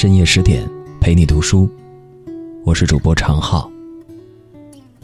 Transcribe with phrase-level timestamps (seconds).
[0.00, 0.64] 深夜十点，
[1.00, 1.68] 陪你读书。
[2.64, 3.68] 我是主播常浩。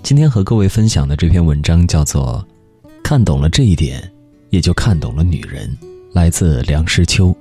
[0.05, 2.47] 今天和各位分享的这篇文章叫做
[3.03, 4.09] 《看懂了这一点，
[4.51, 5.69] 也就看懂了女人》，
[6.12, 7.37] 来自梁实秋。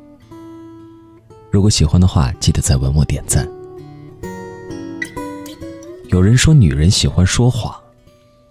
[1.51, 3.47] 如果喜欢的话，记得在文末点赞。
[6.07, 7.71] 有人说，女人喜欢说谎。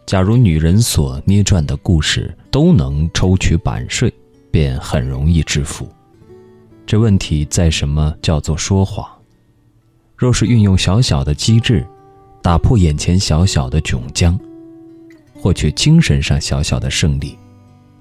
[0.07, 4.15] 假如女人所捏撰的故事都能抽取版税，
[4.53, 5.89] 便很容易致富。
[6.93, 9.11] 这问题在什么叫做说谎？
[10.15, 11.87] 若是运用小小的机智，
[12.43, 14.39] 打破眼前小小的窘僵，
[15.33, 17.35] 获取精神上小小的胜利，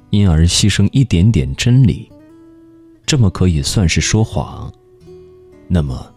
[0.10, 2.12] 因而牺牲一点点真理，
[3.06, 4.70] 这么可以算是说谎？
[5.70, 6.14] 那么，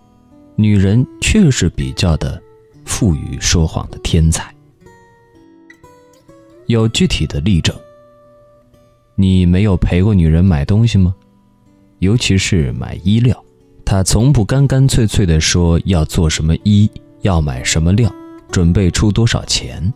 [0.56, 2.42] 女人确实比较的
[2.84, 4.52] 富于说谎的天才。
[6.66, 7.72] 有具体的例证。
[9.14, 11.14] 你没有陪过女人买东西吗？
[12.04, 13.42] 尤其是买衣料，
[13.84, 16.88] 他从不干干脆脆的说要做什么衣，
[17.22, 18.12] 要买什么料，
[18.52, 19.92] 准备出多少钱。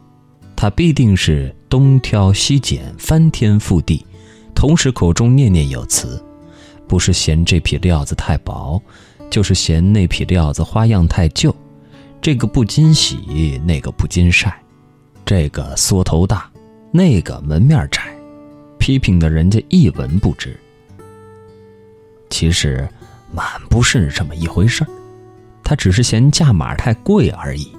[0.57, 4.05] 他必定是东挑西拣，翻天覆地，
[4.55, 6.21] 同时口中念念有词，
[6.89, 8.83] 不是嫌这匹料子太薄，
[9.31, 11.55] 就是嫌那匹料子花样太旧，
[12.21, 14.61] 这个不经洗，那个不经晒，
[15.25, 16.51] 这个缩头大，
[16.91, 18.03] 那个门面窄。
[18.79, 20.59] 批评的人家一文不值。
[22.31, 22.89] 其实，
[23.33, 24.89] 满不是这么一回事儿，
[25.63, 27.71] 他只是嫌价码太贵而已。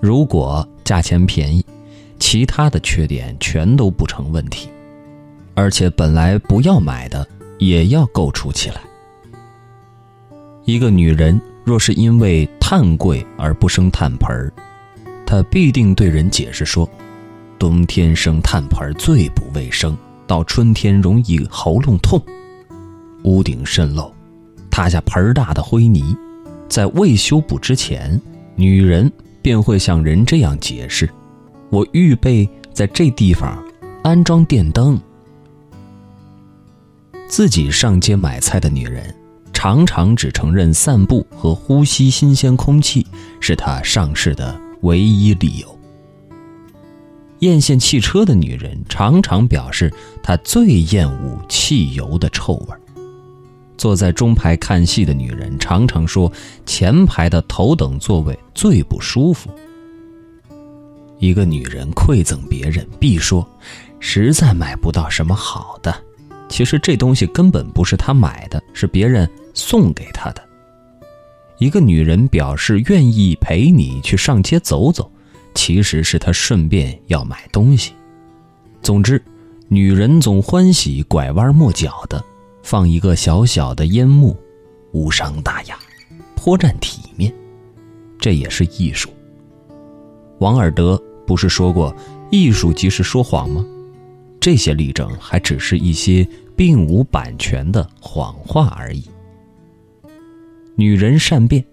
[0.00, 1.64] 如果价钱便宜，
[2.18, 4.68] 其他的缺点全都不成问题，
[5.54, 7.26] 而且本来不要买的
[7.58, 8.80] 也要构筑起来。
[10.64, 14.52] 一个女人若是因为炭贵而不生炭盆儿，
[15.26, 16.88] 她必定对人解释说。
[17.58, 22.20] 冬天生炭盆最不卫生，到春天容易喉咙痛。
[23.24, 24.12] 屋顶渗漏，
[24.70, 26.16] 塌下盆大的灰泥，
[26.68, 28.20] 在未修补之前，
[28.56, 31.08] 女人便会向人这样解释
[31.70, 33.62] ：“我预备在这地方
[34.02, 35.00] 安装电灯。”
[37.28, 39.14] 自己上街买菜的女人，
[39.52, 43.06] 常常只承认散步和呼吸新鲜空气
[43.40, 45.78] 是她上市的唯一理由。
[47.38, 49.92] 艳羡汽车的女人常常表示，
[50.22, 52.76] 她最厌恶汽油的臭味
[53.76, 56.30] 坐在中排看戏的女人常常说，
[56.64, 59.50] 前排的头等座位最不舒服。
[61.18, 63.48] 一个女人馈赠别人，必说，
[64.00, 65.94] 实在买不到什么好的。
[66.48, 70.42] 其实这东西根本不是她买的，是别人送给她的。
[71.58, 75.10] 一个女人表示愿意陪你去上街走走。
[75.54, 77.92] 其实是她顺便要买东西。
[78.82, 79.22] 总之，
[79.68, 82.24] 女人总欢喜拐弯抹角的
[82.62, 84.36] 放一个小小的烟幕，
[84.92, 85.78] 无伤大雅，
[86.36, 87.32] 颇占体面。
[88.18, 89.10] 这也是艺术。
[90.38, 91.94] 王尔德不是说过
[92.30, 93.64] “艺术即是说谎”吗？
[94.40, 99.04] 这些例证还只是一些并无版权的谎话而已。
[100.74, 101.64] 女人善变，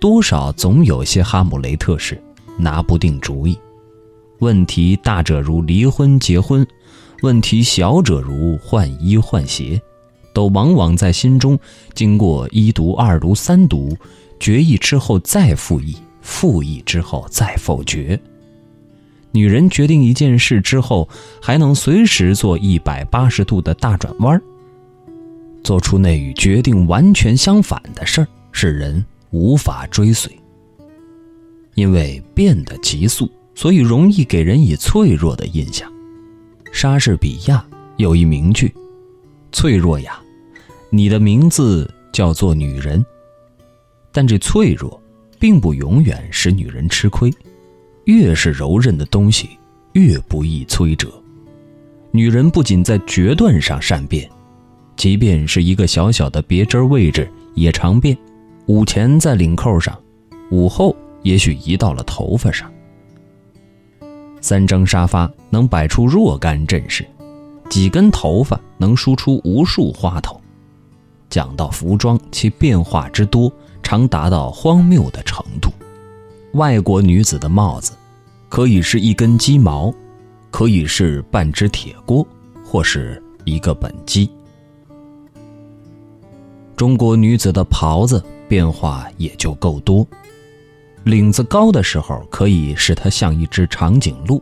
[0.00, 2.20] 多少总有些哈姆雷特式。
[2.60, 3.56] 拿不定主意，
[4.40, 6.66] 问题大者如离婚结婚，
[7.22, 9.80] 问题小者如换衣换鞋，
[10.38, 11.58] 都往往在心中
[11.94, 13.96] 经过一读、二读、三读，
[14.38, 18.16] 决议之后再复议，复议之后再否决。
[19.32, 21.08] 女人决定一件事之后，
[21.42, 24.40] 还能随时做一百八十度的大转弯，
[25.64, 30.30] 做出那与决定完全相反的事儿，使人无法追随。
[31.74, 35.92] 因为变得急速，所以容易给人以脆弱的印象。
[36.70, 37.66] 莎士比亚
[37.96, 38.72] 有一名句
[39.50, 40.20] ：“脆弱呀，
[40.90, 43.04] 你的名字叫做女人。”
[44.12, 45.00] 但这脆弱，
[45.38, 47.32] 并不永远使女人吃亏。
[48.04, 49.50] 越是柔韧的东西，
[49.92, 51.08] 越不易摧折。
[52.10, 54.28] 女人不仅在决断上善变，
[54.96, 58.16] 即便是一个小小的别针位置也常变。
[58.66, 59.98] 午前在领扣上，
[60.50, 60.94] 午后。
[61.24, 62.72] 也许移到了头发上。
[64.40, 67.04] 三张沙发能摆出若干阵势，
[67.68, 70.37] 几根头发能梳出无数花头。
[71.30, 73.52] 讲到服装，其变化之多，
[73.82, 75.70] 常达到荒谬的程度。
[76.52, 77.92] 外国女子的帽子，
[78.48, 79.92] 可以是一根鸡毛，
[80.50, 82.26] 可以是半只铁锅，
[82.64, 84.30] 或是一个本鸡。
[86.74, 90.06] 中国女子的袍子变化也就够多。
[91.04, 94.40] 领子高的时候，可以使它像一只长颈鹿；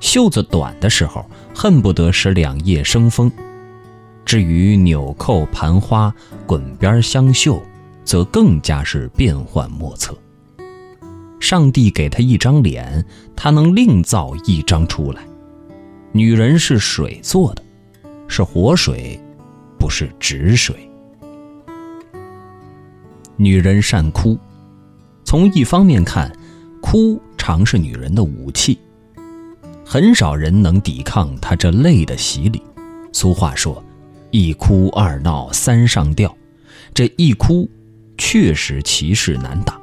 [0.00, 1.24] 袖子短的时候，
[1.54, 3.30] 恨不得使两叶生风。
[4.24, 6.14] 至于纽扣、盘花、
[6.46, 7.62] 滚边香绣，
[8.04, 10.16] 则更加是变幻莫测。
[11.40, 13.04] 上帝给他一张脸，
[13.34, 15.22] 他能另造一张出来。
[16.12, 17.62] 女人是水做的，
[18.28, 19.18] 是活水，
[19.78, 20.76] 不是止水。
[23.36, 24.38] 女人善哭，
[25.24, 26.30] 从一方面看，
[26.80, 28.78] 哭常是女人的武器。
[29.84, 32.62] 很少人能抵抗她这泪的洗礼。
[33.12, 33.82] 俗话说
[34.32, 36.36] ：“一哭二闹三上吊。”
[36.92, 37.70] 这一哭，
[38.18, 39.80] 确实气势难挡。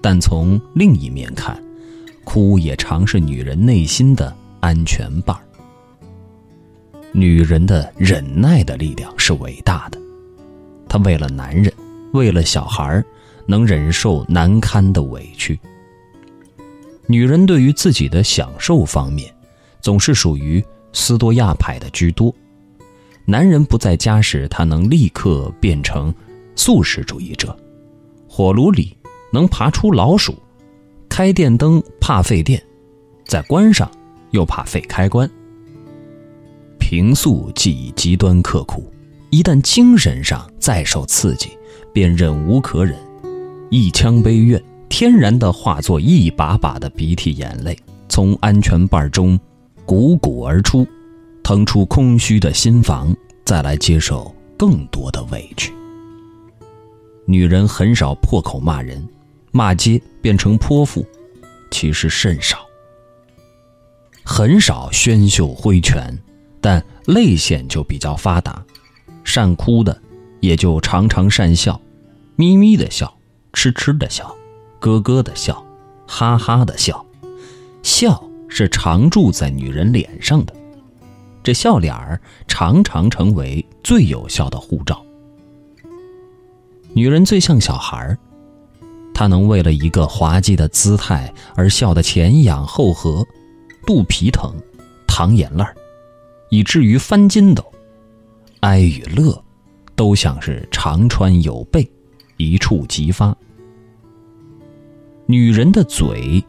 [0.00, 1.60] 但从另一面看，
[2.22, 5.42] 哭也常是女人内心的安全伴儿。
[7.12, 9.98] 女人的忍耐的力量是伟大的，
[10.88, 11.72] 她为了男人，
[12.12, 13.04] 为了小孩儿
[13.46, 15.58] 能忍受难堪的委屈。
[17.08, 19.34] 女人对于自己的享受方面，
[19.80, 22.32] 总是属于斯多亚派的居多。
[23.28, 26.14] 男人不在家时，他能立刻变成
[26.54, 27.54] 素食主义者。
[28.28, 28.96] 火炉里
[29.32, 30.32] 能爬出老鼠，
[31.08, 32.62] 开电灯怕费电，
[33.24, 33.90] 再关上
[34.30, 35.28] 又怕费开关。
[36.78, 38.88] 平素既极端刻苦，
[39.30, 41.50] 一旦精神上再受刺激，
[41.92, 42.96] 便忍无可忍，
[43.70, 47.76] 一腔悲怨天然的化作一把把的鼻涕眼泪，
[48.08, 49.36] 从安全瓣中
[49.84, 50.86] 汩汩而出，
[51.46, 55.72] 腾出空虚的心房，再来接受更多的委屈。
[57.24, 59.08] 女人很少破口骂人，
[59.52, 61.06] 骂街变成泼妇，
[61.70, 62.66] 其实甚少，
[64.24, 66.18] 很少宣袖挥拳。
[66.60, 68.60] 但泪腺就比较发达，
[69.22, 69.96] 善哭的
[70.40, 71.80] 也就常常善笑，
[72.34, 73.16] 咪咪的笑，
[73.52, 74.34] 痴痴的笑，
[74.80, 75.64] 咯咯的笑，
[76.08, 77.06] 哈哈的笑。
[77.84, 80.52] 笑是常驻在女人脸上的，
[81.46, 85.00] 这笑脸儿常常成为最有效的护照。
[86.92, 88.18] 女人最像小孩儿，
[89.14, 93.24] 她能为了一个滑稽的姿态而笑得前仰后合，
[93.86, 94.52] 肚皮疼，
[95.06, 95.72] 淌眼泪儿。
[96.50, 97.64] 以至于翻筋斗，
[98.58, 99.40] 哀与乐，
[99.94, 101.88] 都像是长川有备，
[102.38, 103.32] 一触即发。
[105.26, 106.42] 女人的嘴，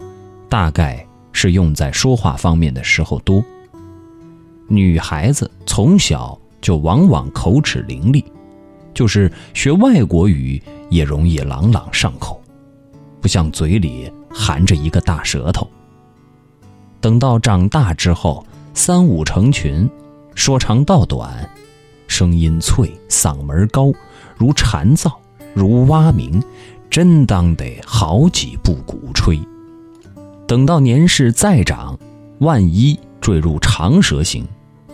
[0.50, 3.46] 大概是用在说话方面的时候多。
[4.68, 8.24] 女孩子从小就往往口齿伶俐，
[8.94, 12.42] 就是学外国语也容易朗朗上口，
[13.22, 15.68] 不像嘴里含着一个大舌头。
[17.00, 18.46] 等到长大之后。
[18.74, 19.90] 三五成群，
[20.36, 21.50] 说长道短，
[22.08, 23.92] 声音脆，嗓门高，
[24.36, 25.12] 如蝉噪，
[25.56, 26.40] 如蛙鸣，
[26.88, 29.40] 真当得好几部鼓吹。
[30.48, 31.98] 等到年事再长，
[32.38, 34.48] 万一坠入长舌型，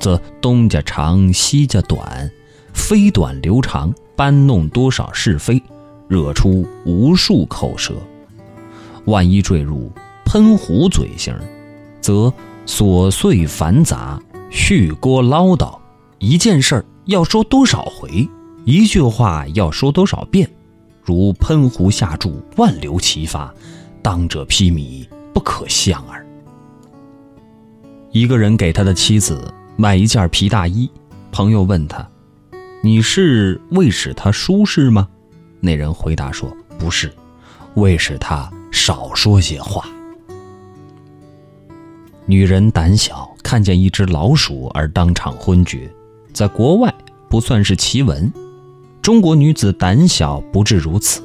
[0.03, 2.29] 则东家长，西家短，
[2.73, 5.63] 飞短流长，搬弄多少是非，
[6.09, 7.95] 惹出无数口舌。
[9.05, 9.89] 万一坠入
[10.25, 11.33] 喷壶嘴型，
[12.01, 12.31] 则。
[12.65, 14.17] 琐碎繁杂，
[14.49, 15.77] 续聒唠叨，
[16.19, 18.25] 一件事儿要说多少回，
[18.63, 20.49] 一句话要说多少遍，
[21.03, 23.53] 如喷壶下注，万流齐发，
[24.01, 26.25] 当者披靡，不可相耳。
[28.13, 30.89] 一个人给他的妻子买一件皮大衣，
[31.31, 32.07] 朋友问他
[32.83, 35.07] ：“你是为使他舒适吗？”
[35.59, 37.11] 那人回答说：“不是，
[37.75, 39.83] 为使他少说些话。”
[42.27, 45.91] 女人胆小，看见一只老鼠而当场昏厥，
[46.31, 46.93] 在国外
[47.27, 48.31] 不算是奇闻。
[49.01, 51.21] 中国女子胆小不至如此，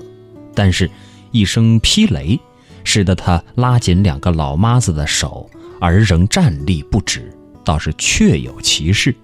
[0.55, 0.91] 但是，
[1.31, 2.41] 一声劈雷，
[2.83, 5.49] 使得她拉紧两个老妈子的手，
[5.81, 7.31] 而仍站立不止，
[7.69, 9.15] 倒是确有其事。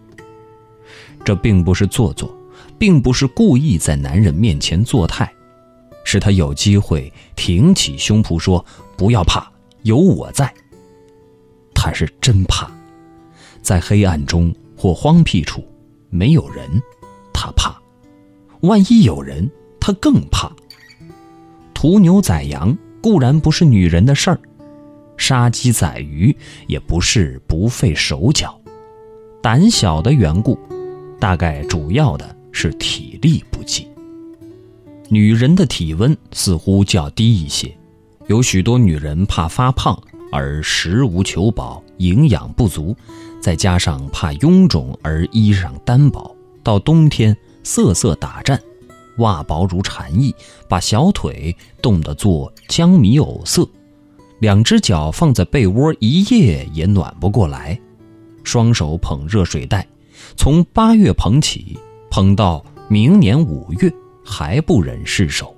[1.25, 2.31] 这并不是做作，
[2.79, 5.33] 并不是故意在男人面前作态，
[6.05, 8.63] 是他有机会挺起胸脯说
[8.99, 9.51] ：“不要怕，
[9.85, 10.53] 有我在。”
[11.75, 12.71] 他是真怕，
[13.63, 15.67] 在黑暗中或荒僻处
[16.11, 16.69] 没有人，
[17.33, 17.73] 他怕；
[18.61, 20.53] 万一有人，他更怕。
[21.73, 24.39] 屠牛宰羊固然不是女人的事儿，
[25.17, 28.59] 杀鸡宰鱼也不是不费手脚。
[29.43, 30.59] 胆小的缘故，
[31.21, 33.89] 大概主要的是体力不济。
[35.09, 37.77] 女人的体温似乎较低一些，
[38.27, 39.99] 有许多女人怕发胖。
[40.33, 42.97] 而食无求饱，营养不足，
[43.41, 48.61] 再加上怕臃肿而衣裳单薄，到冬天瑟瑟打颤，
[49.19, 50.35] 袜薄如蝉翼，
[50.69, 53.69] 把小腿冻得做江米藕色，
[54.45, 57.81] 两只脚放在被窝一夜也暖不过来，
[58.43, 59.89] 双手捧热水袋，
[60.37, 61.79] 从八月捧起，
[62.11, 63.91] 捧到明年五月，
[64.23, 65.57] 还不忍释手。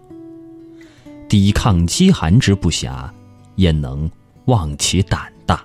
[1.28, 3.10] 抵抗饥寒之不暇，
[3.56, 4.08] 焉能
[4.44, 5.64] 忘其胆大？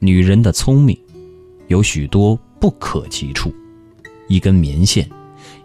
[0.00, 0.98] 女人的聪明，
[1.68, 3.54] 有许多不可及处。
[4.26, 5.08] 一根棉线，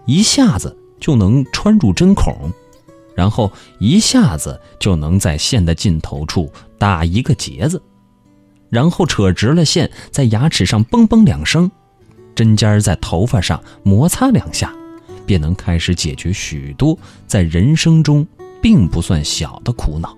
[0.06, 2.52] 一下子就能穿入针孔，
[3.18, 7.82] 然后一下子就能在线的尽头处打一个结子，
[8.70, 11.72] 然后扯直了线，在牙齿上嘣嘣两声，
[12.36, 14.72] 针尖在头发上摩擦两下，
[15.26, 16.96] 便能开始解决许多
[17.26, 18.26] 在人生中
[18.62, 20.16] 并不算小的苦恼，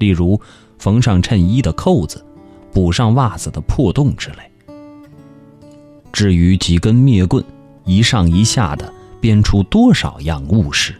[0.00, 0.40] 例如
[0.80, 2.26] 缝上衬衣的扣子。
[2.72, 4.36] 补上袜子的破洞之类。
[6.12, 7.44] 至于几根灭棍，
[7.84, 10.94] 一上一下的编出多少样物事，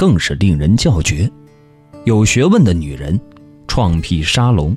[0.00, 1.30] 更是令人叫绝。
[2.06, 3.20] 有学问的女人，
[3.68, 4.74] 创辟沙龙，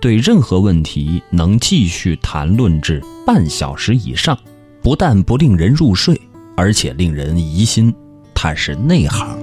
[0.00, 4.34] 对任何问题能继续谈论至半小时以上，
[4.80, 6.18] 不但不令人入睡，
[6.56, 7.94] 而且令人疑心
[8.32, 9.38] 她是内行。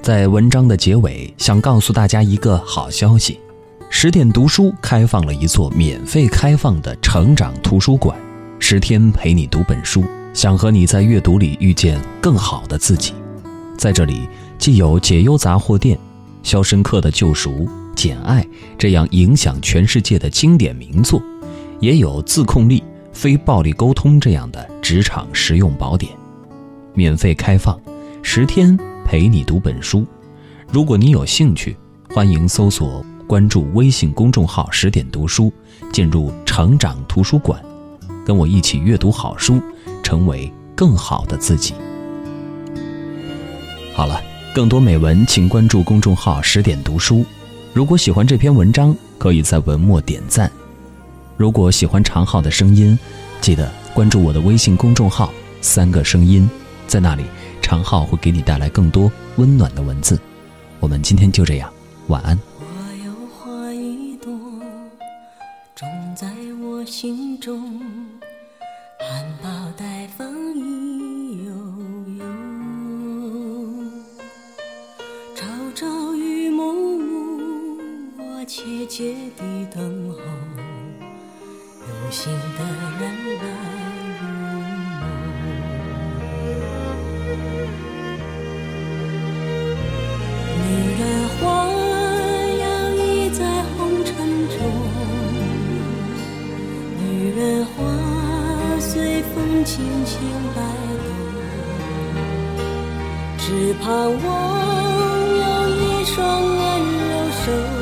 [0.00, 3.40] 在文章的结尾，想告诉大家一个好消息：
[3.90, 8.16] 十点读书开放了一座免费开放的成长图书馆，
[8.60, 13.12] 十天陪你读本书，想和你在阅读里遇见更好的自己。
[13.76, 15.96] 在这里，既有解忧杂货店、
[16.42, 17.50] 《肖申克的救赎》、
[17.94, 18.42] 《简爱》
[18.78, 21.22] 这样影响全世界的经典名作，
[21.80, 26.12] 也有自控力、非暴力沟通这样的职场实用宝典，
[26.94, 27.80] 免费开放，
[28.22, 28.78] 十天。
[29.04, 30.06] 陪你读本书，
[30.70, 31.76] 如果你有兴趣，
[32.14, 35.52] 欢迎搜索关注微信公众号“十点读书”，
[35.92, 37.60] 进入成长图书馆，
[38.24, 39.60] 跟我一起阅读好书，
[40.12, 41.72] 成为更好的自己。
[43.94, 44.22] 好了，
[44.54, 47.24] 更多美文请关注公众号“十点读书”。
[47.72, 50.52] 如果喜欢这篇文章，可以在文末点赞。
[51.38, 52.98] 如果喜欢长浩的声音，
[53.40, 56.46] 记得关注我的微信公众号“三个声音”，
[56.86, 57.24] 在那里。
[57.62, 60.20] 长浩会给你带来更多温暖的文字。
[60.78, 61.72] 我们今天就这样，
[62.08, 62.38] 晚安。
[62.58, 62.64] 我
[63.02, 64.30] 有花一朵，
[65.74, 66.30] 种在
[66.62, 67.80] 我心中，
[78.94, 79.42] 切地
[79.74, 80.18] 等候
[81.80, 82.60] 有心的
[83.00, 83.02] 人
[83.38, 83.44] 来
[84.20, 85.02] 入梦
[90.58, 90.60] 女
[91.00, 91.40] 人花
[92.60, 92.62] 摇
[92.98, 93.00] 曳
[93.32, 94.12] 在红尘
[94.50, 94.54] 中。
[96.98, 97.02] 女
[97.34, 97.72] 人花
[98.78, 99.72] 随风轻
[100.04, 100.20] 轻
[100.54, 100.60] 摆
[101.00, 101.10] 动
[103.38, 103.88] 只盼
[104.22, 104.28] 望
[105.38, 105.44] 有
[105.78, 106.60] 一双温
[107.08, 107.12] 柔
[107.46, 107.81] 手。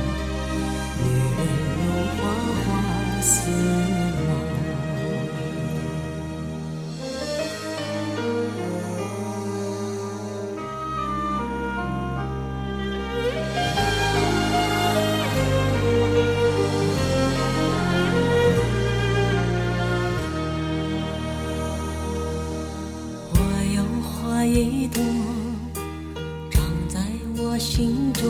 [27.73, 28.29] 心中，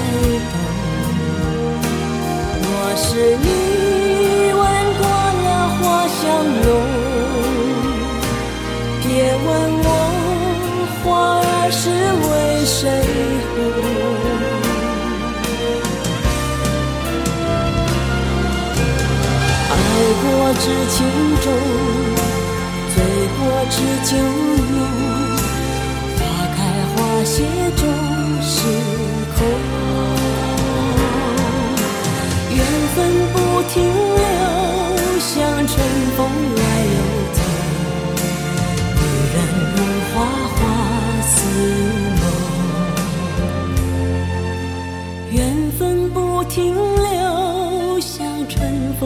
[3.03, 3.45] 是你
[4.53, 4.61] 吻
[4.99, 5.01] 过
[5.43, 6.21] 了花香
[6.61, 6.65] 浓，
[9.01, 9.47] 别问
[9.83, 9.87] 我
[11.03, 11.03] 花
[11.41, 12.23] 儿是为
[12.63, 12.79] 谁
[13.55, 13.57] 红。
[19.71, 19.75] 爱
[20.21, 20.23] 过
[20.59, 20.95] 知情
[21.41, 21.45] 重，
[22.93, 22.95] 醉
[23.35, 23.39] 过
[23.71, 24.11] 知酒
[24.71, 24.79] 浓，
[26.17, 26.19] 花
[26.55, 26.57] 开
[26.93, 27.33] 花谢
[27.75, 27.81] 终。
[32.95, 32.97] 分
[33.33, 33.35] 不
[33.73, 34.21] 停留，
[35.19, 35.31] 像
[35.67, 35.73] 春
[36.17, 36.19] 风
[36.55, 36.99] 来又
[37.33, 37.39] 走。
[38.97, 39.01] 女
[39.33, 39.35] 人
[39.75, 39.77] 如
[40.13, 40.13] 花，
[40.55, 40.59] 花
[41.23, 41.31] 似
[42.21, 42.23] 梦。
[45.31, 45.39] 缘
[45.77, 45.79] 分
[46.09, 48.19] 不停留，像
[48.49, 48.59] 春
[48.99, 49.01] 风。